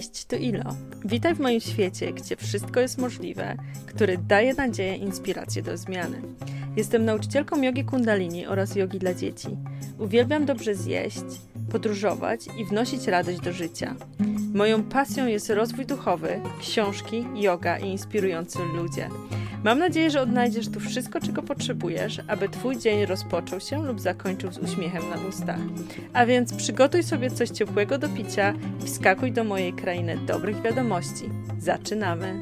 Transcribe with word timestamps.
Cześć, 0.00 0.24
tu 0.24 0.36
Ilo. 0.36 0.76
Witaj 1.04 1.34
w 1.34 1.40
moim 1.40 1.60
świecie, 1.60 2.12
gdzie 2.12 2.36
wszystko 2.36 2.80
jest 2.80 2.98
możliwe, 2.98 3.56
który 3.86 4.18
daje 4.18 4.54
nadzieję 4.54 4.96
i 4.96 5.02
inspirację 5.02 5.62
do 5.62 5.76
zmiany. 5.76 6.22
Jestem 6.76 7.04
nauczycielką 7.04 7.62
jogi 7.62 7.84
kundalini 7.84 8.46
oraz 8.46 8.76
jogi 8.76 8.98
dla 8.98 9.14
dzieci. 9.14 9.48
Uwielbiam 9.98 10.44
dobrze 10.44 10.74
zjeść, 10.74 11.24
podróżować 11.70 12.40
i 12.58 12.64
wnosić 12.64 13.06
radość 13.06 13.40
do 13.40 13.52
życia. 13.52 13.94
Moją 14.54 14.82
pasją 14.82 15.26
jest 15.26 15.50
rozwój 15.50 15.86
duchowy, 15.86 16.40
książki, 16.60 17.24
yoga 17.34 17.78
i 17.78 17.86
inspirujący 17.88 18.58
ludzie. 18.76 19.08
Mam 19.64 19.78
nadzieję, 19.78 20.10
że 20.10 20.20
odnajdziesz 20.20 20.68
tu 20.68 20.80
wszystko, 20.80 21.20
czego 21.20 21.42
potrzebujesz, 21.42 22.20
aby 22.28 22.48
Twój 22.48 22.78
dzień 22.78 23.06
rozpoczął 23.06 23.60
się 23.60 23.86
lub 23.86 24.00
zakończył 24.00 24.52
z 24.52 24.58
uśmiechem 24.58 25.02
na 25.10 25.28
ustach. 25.28 25.60
A 26.12 26.26
więc 26.26 26.54
przygotuj 26.54 27.02
sobie 27.02 27.30
coś 27.30 27.48
ciepłego 27.48 27.98
do 27.98 28.08
picia 28.08 28.54
i 28.84 28.86
wskakuj 28.86 29.32
do 29.32 29.44
mojej 29.44 29.72
krainy 29.72 30.18
dobrych 30.26 30.62
wiadomości. 30.62 31.24
Zaczynamy! 31.58 32.40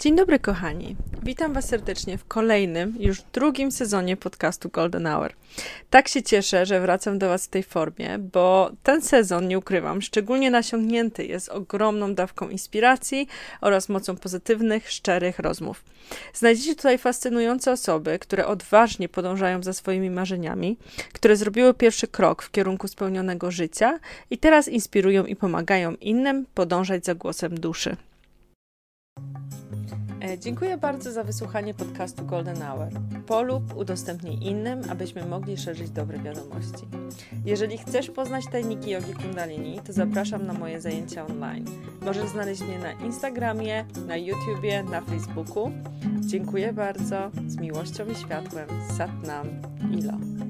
Dzień 0.00 0.16
dobry, 0.16 0.38
kochani. 0.38 0.96
Witam 1.28 1.52
Was 1.52 1.68
serdecznie 1.68 2.18
w 2.18 2.24
kolejnym, 2.24 2.94
już 2.98 3.22
drugim 3.32 3.72
sezonie 3.72 4.16
podcastu 4.16 4.68
Golden 4.68 5.06
Hour. 5.06 5.32
Tak 5.90 6.08
się 6.08 6.22
cieszę, 6.22 6.66
że 6.66 6.80
wracam 6.80 7.18
do 7.18 7.28
Was 7.28 7.46
w 7.46 7.48
tej 7.48 7.62
formie, 7.62 8.18
bo 8.18 8.70
ten 8.82 9.02
sezon, 9.02 9.48
nie 9.48 9.58
ukrywam, 9.58 10.02
szczególnie 10.02 10.50
nasiągnięty 10.50 11.26
jest 11.26 11.48
ogromną 11.48 12.14
dawką 12.14 12.48
inspiracji 12.48 13.28
oraz 13.60 13.88
mocą 13.88 14.16
pozytywnych, 14.16 14.90
szczerych 14.90 15.38
rozmów. 15.38 15.84
Znajdziecie 16.34 16.74
tutaj 16.74 16.98
fascynujące 16.98 17.72
osoby, 17.72 18.18
które 18.18 18.46
odważnie 18.46 19.08
podążają 19.08 19.62
za 19.62 19.72
swoimi 19.72 20.10
marzeniami, 20.10 20.76
które 21.12 21.36
zrobiły 21.36 21.74
pierwszy 21.74 22.06
krok 22.06 22.42
w 22.42 22.50
kierunku 22.50 22.88
spełnionego 22.88 23.50
życia 23.50 23.98
i 24.30 24.38
teraz 24.38 24.68
inspirują 24.68 25.24
i 25.24 25.36
pomagają 25.36 25.94
innym 25.94 26.46
podążać 26.54 27.04
za 27.04 27.14
głosem 27.14 27.60
duszy. 27.60 27.96
E, 30.28 30.38
dziękuję 30.38 30.78
bardzo 30.78 31.12
za 31.12 31.24
wysłuchanie 31.24 31.74
podcastu 31.74 32.26
Golden 32.26 32.62
Hour. 32.62 32.88
Polub, 33.26 33.76
udostępnij 33.76 34.48
innym, 34.48 34.80
abyśmy 34.90 35.26
mogli 35.26 35.56
szerzyć 35.56 35.90
dobre 35.90 36.18
wiadomości. 36.18 36.86
Jeżeli 37.44 37.78
chcesz 37.78 38.10
poznać 38.10 38.44
tajniki 38.46 38.90
jogi 38.90 39.12
kundalini, 39.12 39.80
to 39.86 39.92
zapraszam 39.92 40.46
na 40.46 40.52
moje 40.52 40.80
zajęcia 40.80 41.26
online. 41.26 41.64
Możesz 42.02 42.28
znaleźć 42.28 42.62
mnie 42.62 42.78
na 42.78 42.92
Instagramie, 42.92 43.84
na 44.06 44.16
YouTubie, 44.16 44.82
na 44.82 45.00
Facebooku. 45.00 45.70
Dziękuję 46.20 46.72
bardzo. 46.72 47.30
Z 47.46 47.56
miłością 47.56 48.06
i 48.06 48.14
światłem. 48.14 48.68
Satnam 48.96 49.46
Ilo. 49.92 50.47